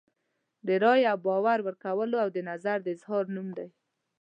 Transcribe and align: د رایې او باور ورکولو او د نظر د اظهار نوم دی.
د 0.67 0.69
رایې 0.83 1.05
او 1.11 1.19
باور 1.25 1.59
ورکولو 1.67 2.15
او 2.23 2.29
د 2.35 2.37
نظر 2.49 2.77
د 2.83 2.87
اظهار 2.95 3.23
نوم 3.35 3.47
دی. 3.57 3.67